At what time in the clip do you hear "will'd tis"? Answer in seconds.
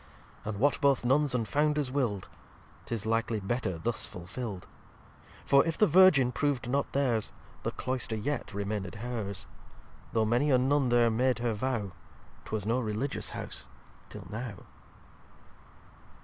1.91-3.05